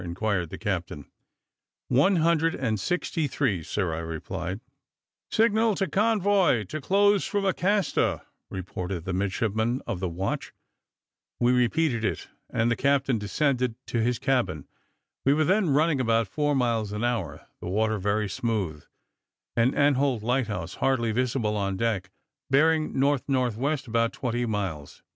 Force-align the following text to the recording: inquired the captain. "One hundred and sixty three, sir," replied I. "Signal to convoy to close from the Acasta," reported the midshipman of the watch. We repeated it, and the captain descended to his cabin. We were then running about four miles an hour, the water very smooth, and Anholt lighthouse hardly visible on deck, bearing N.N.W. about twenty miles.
inquired 0.03 0.49
the 0.49 0.57
captain. 0.57 1.05
"One 1.87 2.15
hundred 2.15 2.55
and 2.55 2.79
sixty 2.79 3.27
three, 3.27 3.61
sir," 3.61 4.03
replied 4.03 4.59
I. 4.59 4.63
"Signal 5.29 5.75
to 5.75 5.87
convoy 5.87 6.63
to 6.63 6.81
close 6.81 7.23
from 7.27 7.43
the 7.43 7.49
Acasta," 7.49 8.23
reported 8.49 9.05
the 9.05 9.13
midshipman 9.13 9.79
of 9.85 9.99
the 9.99 10.09
watch. 10.09 10.53
We 11.39 11.51
repeated 11.51 12.03
it, 12.03 12.27
and 12.49 12.71
the 12.71 12.75
captain 12.75 13.19
descended 13.19 13.75
to 13.85 14.01
his 14.01 14.17
cabin. 14.17 14.67
We 15.23 15.35
were 15.35 15.45
then 15.45 15.69
running 15.69 16.01
about 16.01 16.27
four 16.27 16.55
miles 16.55 16.91
an 16.91 17.03
hour, 17.03 17.45
the 17.61 17.67
water 17.69 17.99
very 17.99 18.27
smooth, 18.27 18.83
and 19.55 19.75
Anholt 19.75 20.23
lighthouse 20.23 20.73
hardly 20.81 21.11
visible 21.11 21.55
on 21.55 21.77
deck, 21.77 22.09
bearing 22.49 22.95
N.N.W. 23.03 23.77
about 23.85 24.13
twenty 24.13 24.47
miles. 24.47 25.03